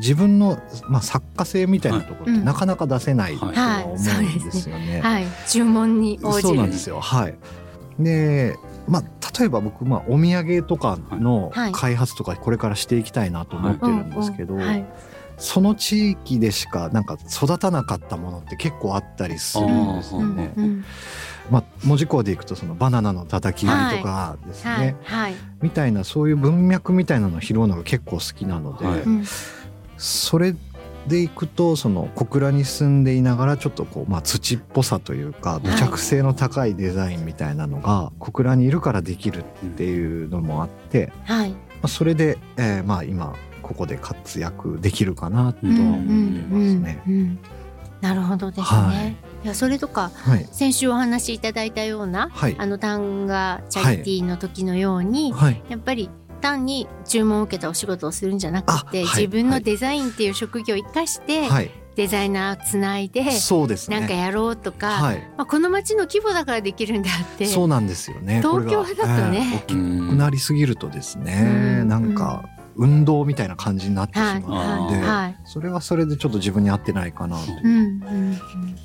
[0.00, 5.00] 自分の、まあ、作家性みたいなところってなかなか出せないと思うんですよね。
[5.00, 6.42] はい、注文に応じる。
[6.48, 6.98] そうなんですよ。
[6.98, 7.34] はい。
[8.00, 8.56] で、
[8.88, 9.04] まあ
[9.38, 14.58] 例えば僕まあお土産とかの開発とかこれからしていきたいなと思ってるんですけど。
[15.38, 20.52] その地域でしかなんか育たなかったものって結構あったりするんですよね。
[21.50, 24.84] まあ、文字工でいくとそのバナナの叩き売りとかですね、はい。
[24.84, 24.94] はい。
[25.04, 28.84] はい、みたいなそういう文脈みたいなのを拾うのが結構好きなので、
[29.96, 30.56] それ
[31.06, 41.50] でいくとその小倉に住んでいながらちょっとこう、まあ、土っぽさというか土着性の高いデザインみたいなのが小倉にいるからできるっていうのもあって、はい。
[41.50, 43.36] まあ、それで、えー、まあ今
[43.66, 46.10] ここで活躍できるかなと思って
[46.48, 47.02] ますね。
[47.06, 47.38] うんうんうんうん、
[48.00, 48.66] なるほどですね。
[48.66, 49.16] はい。
[49.44, 61.48] いやそれとか、はい、先週お話しいただいたような、はい、あの単がチャリティーの時のように、はい、やっぱり単に注文を受けたお仕事をするんじゃなくて、自分のデザインっていう職業を生かして、
[61.96, 68.42] デザイナーつないでそうです、ね、なんかやろうとか、はい、まあ、この街の規模だからできるんであってそうなんですよね。
[68.42, 71.88] 東京だとね、えー、大きくなりすぎるとですね、ん。
[71.88, 74.40] なんか運動みたいな感じになってしまう
[74.84, 78.36] ので、はい、それはそれでちょっと自分に合ってないかなと、うんうん、っ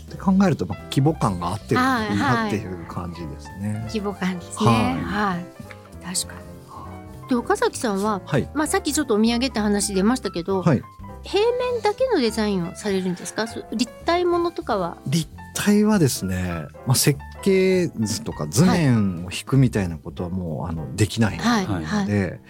[0.09, 3.85] て考えると、まあ、規模感が合ってるなっていう感じですね。
[3.87, 4.69] 規模感ですね、
[5.05, 7.29] はい、確かに。
[7.29, 10.81] で岡崎さんは、はい、まあ、さっきちょっとお土産って話出ましたけど、はい、
[11.23, 13.45] 平面だけのデザインをされるんですか？
[13.73, 14.97] 立体ものとかは？
[15.07, 22.41] 立体はですね、まあ、設計図とか図面を引くみたいなことはもうあのできないので、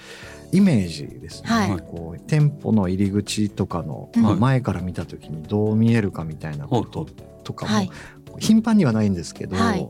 [0.51, 7.05] イメージですね、はい、こう店舗の入り口とかの、まあ、前から見た時にどう見えるかみたいなこと
[7.43, 7.91] とかも、
[8.39, 9.89] 頻繁にはないんですけど、はい、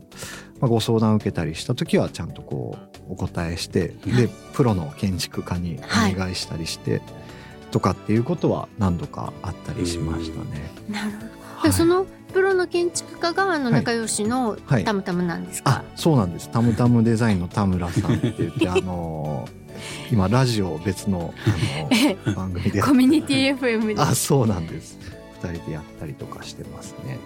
[0.60, 5.80] まあ、ご相談を受けたりした時はちゃんとこうお答えして、でプロの建築家に
[6.12, 7.02] お願いしたりして、
[7.70, 10.70] とかっていうことは何度かあったりしましたね。
[10.88, 11.10] なる
[11.56, 16.50] ほど、そのプロの建築家があの仲良しのタムタムなんですか、はいそうなんです。
[16.50, 19.48] タムタムデザインの田村さんって言って あの
[20.12, 21.32] 今ラジオ別の
[22.26, 22.82] あの 番組で。
[22.82, 24.98] コミュニティ FM であそうなんです。
[25.42, 27.18] 2人でやったりとかしてますね。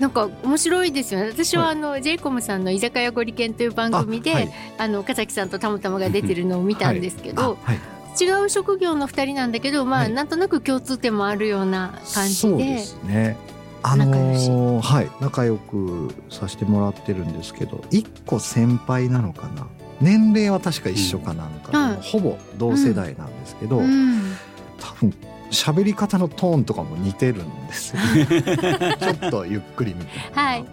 [0.00, 1.28] なんか面白いですよね。
[1.28, 7.78] 私はあの、はい、ジェイコムさんの「居酒屋ご利権」という番組であ、はい、あの岡崎さんとたまたまが出てるのを見たんですけど、はい、
[8.18, 12.34] 違う職業の2人なんだけどまあ、なんとなく共通点もあるような感じで。
[12.34, 13.36] そうですね。
[13.82, 15.10] あのー、はい。
[15.20, 19.66] 仲良くさせてもらってるんですけど一個先輩なのかな
[20.00, 24.36] 年齢は確か一緒かなんか、うん、ほぼ同世代なんですけど、うん、
[24.78, 25.14] 多分
[25.50, 28.26] 喋り方のトーンとかも似てるんですよ、ね、
[29.20, 30.42] ちょっとゆっくりみたいな。
[30.42, 30.64] はい。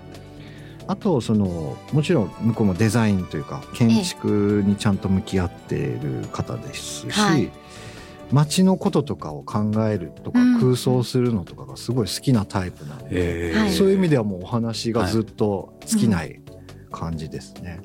[0.89, 7.51] あとそのもちろん向こうもデザインというか建築にちゃんと向き合っている方ですし、はい、
[8.31, 16.39] 街のこととかを考えるとか空想するのとかがすごい好きなタイプなので、うん、そういう意味ではもうお話がずっと尽きない
[16.89, 17.81] 感じですね。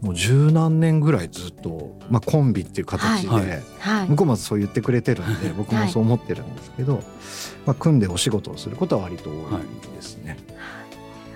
[0.00, 7.02] もう十何年ぐらいずっと、まあ、コンビっていう形で、はい、向こうもそう言ってくれてるんで僕もそう思ってるんですけど、
[7.64, 10.36] まあ、組んでお仕事をすることは割と多いですね。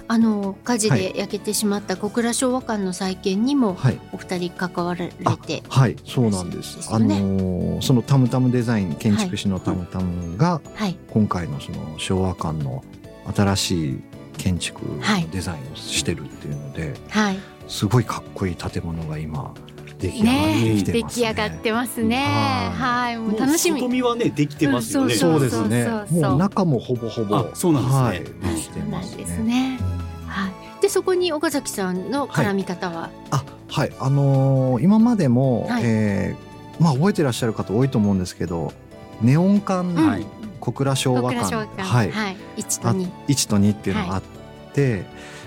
[0.09, 3.77] あの火事で焼けてしまった小倉昭和館の再建にも
[4.11, 6.93] お二人関わられて、はい、そうなんです。
[6.93, 10.61] あのそのタムタムデザイン建築士のタムタムが、
[11.11, 12.83] 今回のその昭和館の
[13.37, 14.01] 新しい
[14.37, 14.81] 建築
[15.31, 17.39] デザインをしてるっていうので、はい、
[17.71, 19.55] すごいかっこいい建物が今
[20.01, 22.27] 出来上がってきて、ね、出来上がってますね。
[22.77, 23.81] はい、もう楽しみ。
[23.81, 25.15] 外見はねできてますよね。
[25.15, 25.87] そうですね。
[26.11, 28.03] もう中もほぼほぼそうなんですね。
[28.03, 28.21] はい、
[28.57, 29.79] できてますね。
[30.27, 30.83] はい。
[30.83, 33.93] でそこに岡崎さんの絡み方は、はい、あはい。
[34.01, 38.73] あのー、今までも、はい、えー、まあ覚えてらっしゃる方多いと思うんですけど
[39.21, 40.27] ネオン管、はい、
[40.59, 41.55] 小倉昭和館。
[41.55, 44.23] はい、はい、1と2 1と2っていうのがあっ
[44.73, 45.05] て、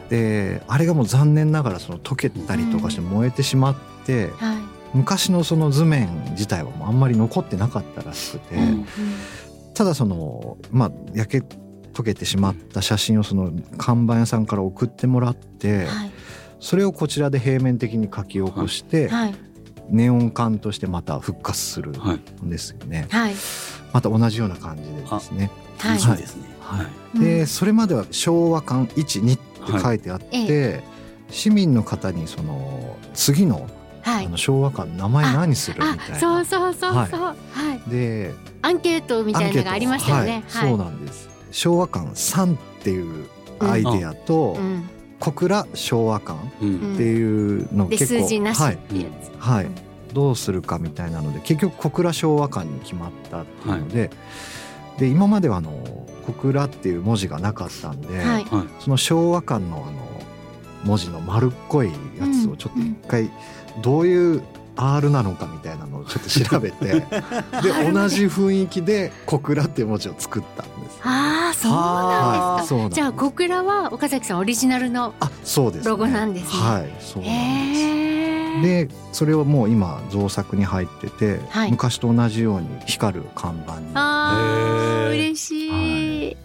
[0.09, 4.57] であれがもう残念ながらその溶けたりとかして燃えてしまって、うんはい、
[4.93, 8.85] 昔のその図面自体はもうあんまり残ってなかったらしくて、うんうん、
[9.73, 11.45] ただそのまあ焼け
[11.93, 16.11] 溶けてしまった写真をその看板屋さんから送ってもらって、はい、
[16.59, 19.35] それをこちらで平面的に書き起こして、はい、
[19.89, 23.07] ネオン管としてまた復活するんですよね。
[23.11, 23.35] はい、
[23.93, 25.51] また同じような感じでですね。
[25.77, 26.47] はい、ですね。
[26.61, 26.83] は
[27.15, 30.84] い、で、それまでは昭和館一二って書いてあって、
[31.30, 33.67] 市民の方にその次の
[34.04, 36.19] はい、あの昭和館名前何するみたいな。
[36.19, 37.36] そうそうそうそう、は
[37.88, 41.30] い、でアンケートみたいなのがありましたよね、はい、そうなんです。
[41.52, 49.67] 昭和館3っていうアイデアと、うん、小倉昭和館っていうの結構、数字なしってやつ、はい、
[50.13, 54.10] どうするかみたいなので結局小倉昭和館に決まったっていうので、
[54.97, 58.45] で今まではあの小倉っていう文字がなかったんで、はい、
[58.79, 60.03] その昭和館のあの
[60.83, 61.93] 文字の丸っこいや
[62.33, 63.31] つをちょっと一回
[63.81, 64.43] どういう
[64.75, 67.01] R なのかみたいなのをちょっと調べて で
[67.91, 70.99] 同じ雰囲気で小倉っていう文字を作ったんです。
[71.03, 71.71] ああそう
[72.79, 72.95] なんですか。
[72.95, 75.13] じゃあ小倉は岡崎さんオリジナルの
[75.83, 76.49] ロゴなんですね。
[76.49, 78.42] はい、そうなんです。
[78.61, 83.87] でそれをもう今造作に入ってて、はい、昔と同じように光る看板に。
[83.95, 85.69] ああ嬉しい。
[85.69, 85.77] は
[86.31, 86.37] い。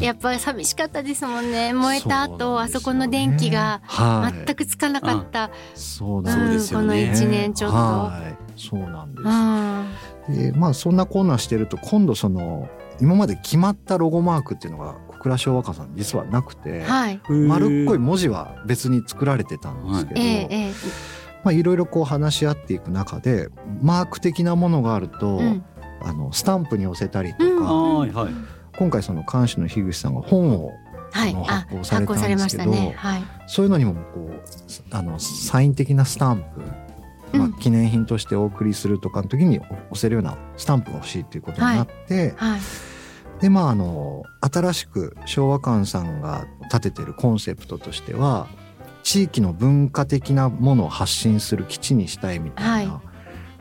[0.00, 1.72] やっぱり寂しかったですもんね。
[1.72, 10.42] 燃えた後、ね、あそこの電気が全くつかなかった、はい、そうなんですよね、この1年ちょっと、はい、そうなんです。
[10.50, 12.68] でまあそんなコーナーしてると今度その
[13.00, 20.72] 今まで決まったロゴマークっていうのが小倉昭和歌さん実はなくて、はい、丸っこい文字は別に作られてたんですけど、はいえ
[21.44, 23.48] まあ、いろいろこう話し合っていく中で
[23.82, 25.64] マーク的なものがあると、うん、
[26.02, 28.32] あのスタンプに寄せたりとか、うんはいはい、
[28.78, 30.72] 今回その監視の樋口さんが本を
[31.14, 32.92] はい、発行されたんですけど、ね。
[32.96, 34.42] はい、そういうのにもこう
[34.90, 36.44] あのサイン的なスタン
[37.32, 42.60] プ、まあ、記念品としてお送りするとかの時に押せるようなスタンプが欲しいということになって、はい、
[43.40, 48.48] でまああの新しく昭和館さんが立ててるコンセプトとしては
[49.04, 53.02] 地域の文化的なものを発信する基地にしたいみたいな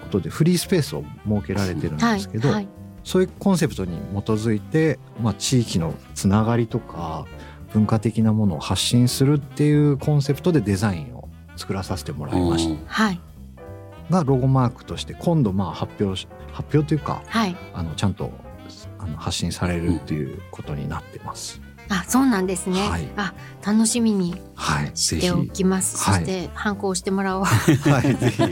[0.02, 2.68] ことでフリースペースを設けられてるんですけど、はいはい。
[3.04, 7.28] そういうコンセプトに基づいて、まあ、地域のつながりとか
[7.74, 11.28] 文化的なものを発信するっていうコンセプトでデザインを
[11.58, 12.82] 作らさせてもらいました。
[12.88, 13.20] はい、
[14.10, 18.32] がロゴマークとして今度まあ発表発表というか、はい、あのちゃんと
[18.98, 21.63] あの発信されるっていうことになってます。
[21.90, 22.88] あ、そうなんですね。
[22.88, 23.34] はい、あ、
[23.66, 24.36] 楽しみに
[24.96, 25.98] しておきます。
[25.98, 27.46] はい、そして反抗してもらおう。
[27.46, 28.44] はい、ぜひ。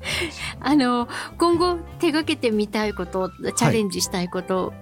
[0.60, 4.72] あの今後手掛けてみたいことチャレンジしたいこと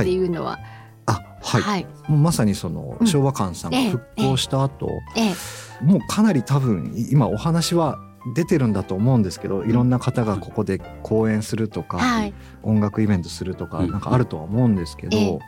[0.00, 0.60] っていうのは、はい、
[1.06, 5.34] あはい、はい、まさにその昭和館さんが復興した後、うんええ。
[5.82, 7.98] え、もうかなり多分今お話は
[8.34, 13.90] 出てるんだと思うんですけどいろんな方がここで講演するとか、はい、音楽イベントするとかうん。
[13.90, 15.38] なんかあるとは思うんですけど、ええ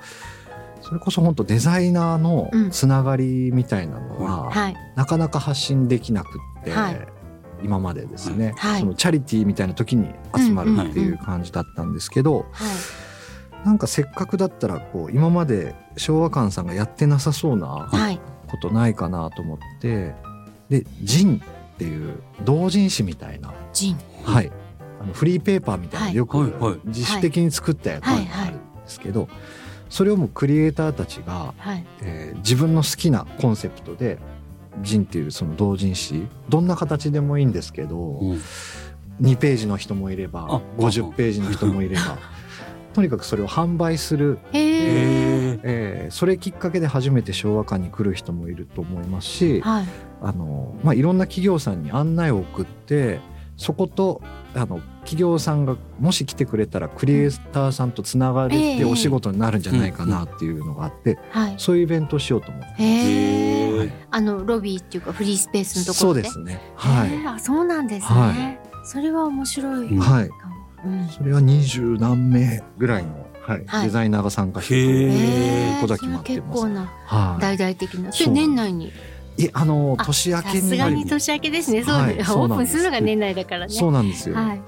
[0.85, 4.77] それこそ本当デザイナーのつながりみたいなのは、はい。
[4.94, 7.09] なかなか発信できなくって、はい。
[7.62, 8.81] 今までですね、はい。
[8.81, 12.66] そのチャリティーみたいな時に集まるっていう感じだったんですけど、は
[13.62, 13.66] い。
[13.66, 18.20] なんかせっかくだったらこう今まで昭和館さんがやってなさそうなはい。
[18.51, 20.14] ことないかなと思って
[20.68, 21.40] で「ジン」
[21.75, 23.99] っていう同人誌みたいな、ジン。
[24.23, 24.53] はい、
[25.01, 26.14] あのフリーペーパーみたいなはい。
[26.14, 29.29] よく自主的に作ったやつがあるんですけど、
[29.94, 31.87] それをもうクリエイターたちが、はい。
[32.02, 34.18] えー自分の好きなコンセプトで
[34.83, 38.40] 「ジン」っていうその同人誌どんな形でもいいんですけど、うん。
[39.22, 42.18] 2ページの人もいればあ50ページの人もいれば
[42.92, 46.12] とにかくそれを販売する、ええー。
[46.12, 49.87] それきっかけで初めて昭和館に来る人もいると思いますし、はい。
[50.20, 53.20] あのまあ、いろんな企業さんに案内を送って
[53.57, 54.20] そこと
[54.57, 61.55] あの企業さんがもし来てくれたらクリエイターさんとつながれええてお仕事になるんじゃないかなっていうのがあって、はい。
[61.59, 62.83] そういうイベントをしようと思って。
[62.83, 66.25] へへえあのロビーっていうかフリースペースのところで。
[66.25, 66.61] そうですね。
[66.75, 69.97] はへえあそうなんですね、はそれは面白いうん。
[69.97, 69.99] い。
[69.99, 70.29] はい。
[70.29, 70.35] か
[70.85, 71.09] もうん。
[71.09, 73.64] それは二十何名ぐらいの、はい。
[73.67, 73.85] はい。
[73.85, 76.51] デザイナーが参加してへくれるえことが決まってます。
[76.53, 78.12] 結構なは大々的な。
[78.12, 78.93] それそう年内に？
[79.38, 79.51] い。
[79.53, 84.37] あのあ年明けさすになりがに年明けですねそうはい オープンするのが年内だからねそうなんですよ。
[84.37, 84.55] はいはい。
[84.57, 84.64] なる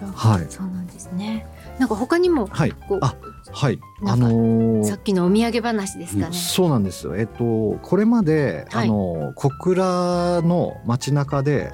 [0.00, 0.46] ほどはい。
[0.48, 1.46] そうなんですね
[1.78, 2.74] なんか他にもはい。
[3.00, 3.14] あ
[3.52, 3.78] はい。
[4.04, 7.16] あのーさっきのお土産話ですかね、そうなんですよ。
[7.16, 11.72] えっとこれまで、はいあの小倉の街中で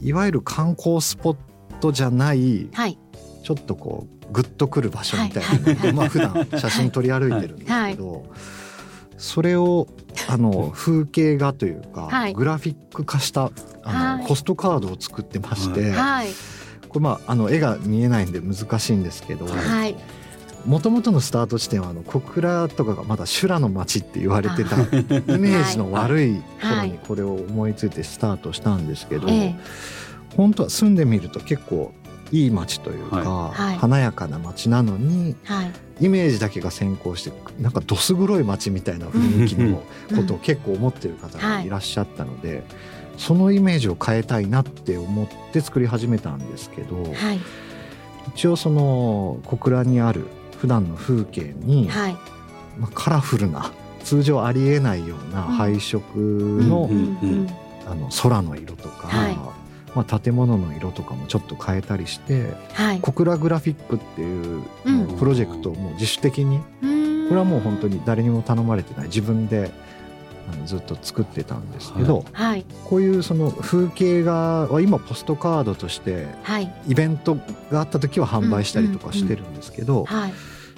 [0.00, 1.36] いわゆる観光スポッ
[1.80, 2.98] トじゃないはい
[3.42, 8.24] ちょっとこうグッとくる場所みたいなはいはいはいまあ普段写真撮り歩いてるんですけど、
[9.18, 9.86] それを
[10.28, 12.34] あの 風景画というか、はい。
[12.34, 13.50] グラフィック化した
[13.82, 14.26] あの、はい。
[14.26, 16.28] ポストカードを作ってまして、はい。
[16.88, 19.46] これまああの絵が見えないんで難しいんですけど。
[19.46, 19.94] はい。
[20.66, 29.56] もともとのスタート地点はあの小倉とかがまだ修羅の町って言われてた イメージの悪い頃にこれを思いついてスタートしたんですけど、ええ。
[30.36, 31.92] 本当は住んでみると結構
[32.32, 33.16] いい町というか、
[33.54, 33.76] はい。
[33.76, 39.82] 華やかな町なのにはいイメージだけが先行してなんかどす黒い町みたいな雰囲気の
[40.14, 41.68] ことを結構思ってる方がい。
[41.68, 42.62] らっしゃったので、
[43.16, 47.40] そのイメージを変えたいなって思って作り始めたんですけど、はい。
[48.34, 50.26] 一応その小倉にある
[50.58, 52.12] 普段の風景に、はい。
[52.78, 53.72] まあ、カラフルな
[54.04, 57.48] 通常ありえないような配色の,、うんうん。
[57.90, 59.36] あの空の色とか、はい
[59.94, 63.00] まあ、建物の色とかもちょっと変えたりしてはい。
[63.00, 65.18] 小倉グラフィックっていううん。
[65.18, 66.58] プロジェクトをもう自主的に
[67.28, 69.06] これはもう本当に誰にも頼まれてない。
[69.06, 69.70] 自分で
[70.50, 72.64] あのずっと作ってたんですけど、はい。
[72.84, 76.72] こういうその風景画は今ポストカードとしてはい。
[76.86, 77.36] イベント
[77.70, 80.32] があった時は販売したりとかしてるんですけど、はい。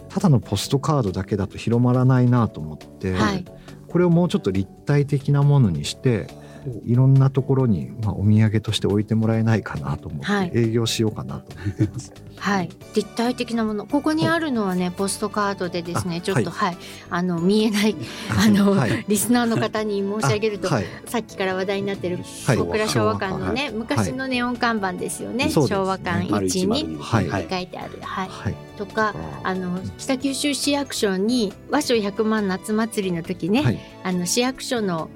[0.09, 3.45] ただのポストカードだけだと広まらないなと思って、はい。
[3.87, 6.29] これをもうちょっと立体的なものにして
[6.85, 10.49] いろんなところに、まあ、お土産として置いてもらえないかなと思はい。
[10.49, 12.13] って営業しようかなと思ってます。
[12.37, 13.87] はい、立体的なもの。
[13.87, 16.77] ここにあるのはねポストカードでですねあちょっとはい、
[17.11, 17.95] あの見えない
[18.39, 19.05] あの、はい。
[19.09, 20.85] リスナーの方に申し上げると、あはい。
[21.07, 22.57] さっきから話題になってるはい。
[22.57, 23.73] 小倉昭和館のね、はい。
[23.73, 25.51] 昔のネオン看板ですよね、ね。
[25.51, 26.99] 昭和館丸1に。
[26.99, 27.43] 102はい。
[27.43, 28.29] って書いてある、はい。
[28.29, 33.79] はい、とかあの北九州市役所に和書100万夏祭りの時ね、はい。
[34.03, 35.11] あの市役所の、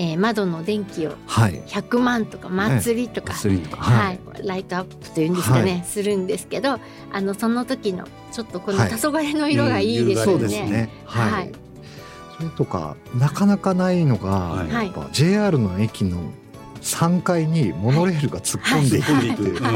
[0.00, 1.60] えー窓の電気をはい。
[1.66, 3.82] 100万とか祭りとか、薬とか。
[3.82, 4.20] ははい。
[4.42, 5.84] い、ライトアップというんですかね、はい。
[5.84, 6.78] するんですけど
[7.12, 8.88] あのその時のちょっとこのはい。
[8.90, 10.48] 黄昏の色がいいですそうよね。
[10.48, 10.90] ですね。
[11.04, 11.32] はい。
[11.32, 11.52] はい。
[12.38, 14.86] それとかなかなかないのが、はい。
[14.86, 16.20] やっぱ JR の駅の
[16.80, 19.30] 3階にモノレールが突っ込んでいくはい。
[19.30, 19.62] っていう。
[19.62, 19.74] はい。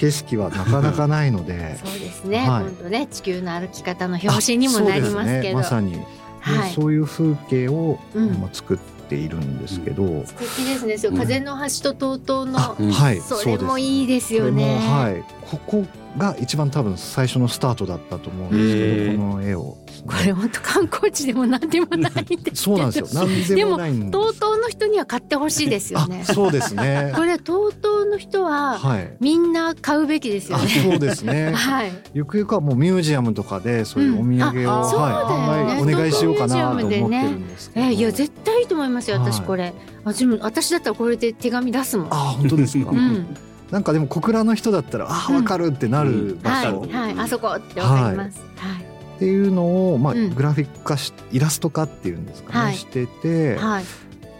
[0.00, 2.64] 景色はなかなかないので、 そうですね、はい。
[2.64, 5.98] 今度ね地球の歩き方の表紙にもなりますけどあそうですね、まさに、で
[6.40, 6.72] はい。
[6.72, 8.28] そういう風景を、うん。
[8.40, 10.98] まあ、作っているんですけど、素敵ですね。
[10.98, 11.18] そううん。
[11.18, 13.20] 風の橋と TOTO の、あうんはい。
[13.20, 14.76] それもういいですよね。
[14.78, 15.84] はいここ
[16.16, 19.16] が一番多分最初のスタートだったと思うんですけへー。
[19.16, 19.76] どこの絵を。
[19.80, 23.08] ね、これ本当観光地でも何でもないんで そうなんですよ。
[23.12, 24.10] 何でもないんです。
[24.12, 26.24] TOTO の人には買ってほしいですよね。
[26.28, 27.12] あそうですね。
[27.16, 29.12] これ TOTO の人ははい。
[29.18, 30.68] みんな買うべきですよあね。
[30.68, 31.50] そうですね。
[31.54, 31.92] はい。
[32.14, 39.46] ゆくゆくはもうミュージアムとかでそういうお土産を、うんあはい、ねお願いしようかなと思ってるんですけど、えいや絶対いいと思いますよ私はい。
[39.46, 42.06] これ、私も私だったらこれで手紙出すもん。
[42.10, 43.26] あ本当ですか、うん、
[43.70, 45.36] なんかでも小倉の人だったらあうん。
[45.36, 48.40] わかるってなる場はい所はいあそこってわかります。
[48.56, 48.82] はい。
[49.16, 50.34] っていうのを、まあうん。
[50.34, 52.74] グラフィック化しイラスト化っていうんですかね、はい。
[52.74, 53.84] してて、はい。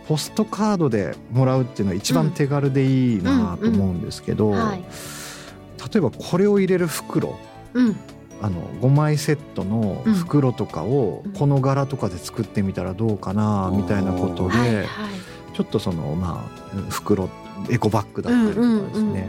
[0.05, 4.82] ポポストカードでもらうっていうのは一番手軽でいいなと思うんですけど、はい。
[5.92, 7.38] 例えばこれを入れる袋。
[7.74, 7.96] うん。
[8.42, 11.32] あの5枚セットの袋とかをうん。
[11.32, 14.86] この柄とかで作ってみたらどうかなみたいなことで、はいはい。
[15.55, 17.28] ちょっとそのまあ袋
[17.68, 19.28] エコバッグだうんったりとかですうんうんね、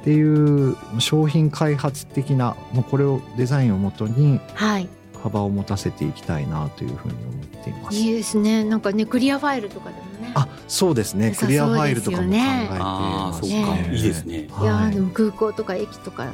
[0.00, 4.88] っていう商品開発的なもうこれをデザインをもとにはい。
[5.22, 7.96] 幅を持たせていきたいなというふうに思っています。
[7.96, 8.64] いいですね。
[8.64, 10.32] なんかねクリアファイルとかでもね。
[10.34, 11.34] あそうですね。
[11.36, 14.38] クリアファイルとかも考えてですよねいいですね。
[14.44, 14.64] い。
[14.64, 16.26] やはいーでも空港とか駅とか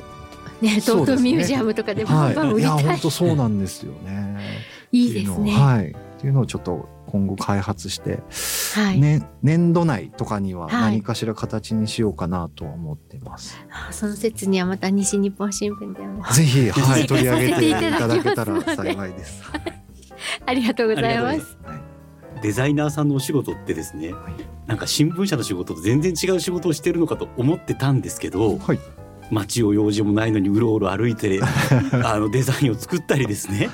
[0.60, 4.38] ね東京ミュージアムとかでバンバンはい、いや売りたい、本当そうなんですよね。
[4.92, 5.56] い、いですね。
[5.56, 5.96] をはい。
[6.24, 8.22] っていうのをちょっと今後開発して、
[8.80, 10.92] はい、ね年度内とかにははい。
[10.92, 13.58] 何かしら形にしようかなとは思ってます。
[13.70, 16.22] あその説にはまた西日本新聞でも。
[16.32, 19.42] ぜひはい取り上げていたただけたら幸いで す。
[20.46, 21.58] ありがとうございます。
[21.62, 22.40] はい。
[22.40, 24.32] デザイナーさんのお仕事ってですね、はい。
[24.66, 28.80] なんか新聞社の仕事と全然違う仕事をしてるのかと思ってたんですけど、はい
[29.30, 31.40] 街を用事もないのにうろうろ歩いて
[32.04, 33.68] あのデザインを作ったりですね。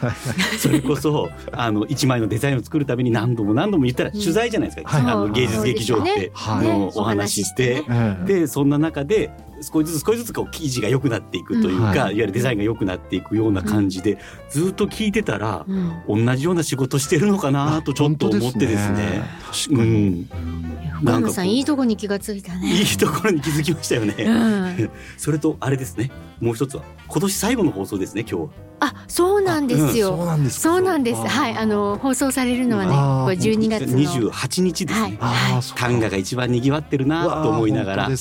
[0.59, 5.13] それこそあの一枚のデザインを作るために何度も何度も言ったら取材じゃないですか、はい。
[5.13, 7.85] あの芸術劇場ってのお話しして。
[7.89, 9.31] ええでそんな中で
[9.63, 19.23] 少しずつ少しずつこう生地が良くなっていくというか、うんはいい、わゆるデザインが良くなっていくような感じで、ずっと聞いてたら、うん同じような仕事してるのかなとちょっと思ってですね。
[19.69, 20.29] 確かに。
[20.33, 20.71] うん
[21.03, 24.15] なんかいいとこに気がついたねいいところに気づきましたよね。
[24.19, 26.11] うん、 それとあれですね。
[26.41, 28.23] もう一つは今年最後の放送ですね。
[28.23, 28.70] 今日は。
[28.81, 30.63] あそうなんですよ、そうなんですか。
[30.63, 35.19] そうなんですはいあの放送されるのはねこれ12月の二十八日ですね。
[35.21, 38.17] あーそうか単価が一番賑わってるなと思いながらね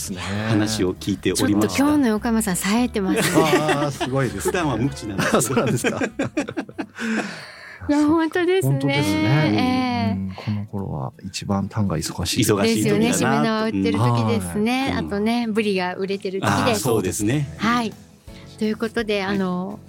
[0.49, 1.83] 話を聞いておちょっとりました。
[1.83, 4.51] 今日の横山さん冴えてますねああすごいです普。
[4.51, 5.99] 段は無口なんですあそうなんですか。
[7.89, 9.53] いや本当ですね本当ですね。
[9.55, 12.43] ええうんこの頃は一番単が忙しい。
[12.43, 13.11] 忙しいですよね。
[13.13, 14.89] 時だなしめ縄売ってる時ですね。
[14.91, 16.81] うんあとね、ブリが売れてる時です。
[16.81, 17.49] そうですね。
[17.57, 17.93] はい。
[18.57, 19.79] ということで、あの、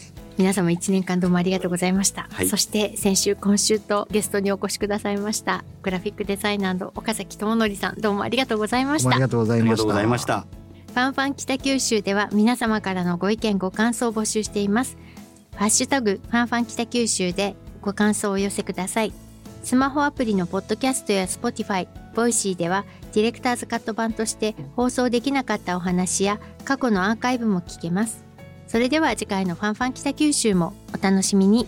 [0.41, 2.27] 皆様一年間どうもありがとうございました。
[2.33, 9.77] はいそして先週今週とゲストにお越しくださいましたグラフィックデザイナーの岡崎智則さんどうもありがとうございましたどうもありがとうございました。
[9.77, 10.41] ありがとうございました。
[10.41, 14.97] ファンファン北九州では皆様からのご意見ご感想を募集しています。
[15.57, 19.13] ハッシュタグファンファン北九州でご感想をお寄せください。
[19.63, 28.30] スマホアプリのポッドキャストや Spotify、ボイシーではディレクターズカット版として放送できなかったお話や過去のアーカイブも聞けます。
[28.71, 31.67] それでは次回のファンファン北九州もお楽しみに。